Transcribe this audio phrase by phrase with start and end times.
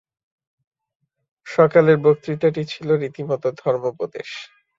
[1.47, 4.29] সকালের বক্তৃতাটি ছিল রীতিমত ধর্মোপদেশ।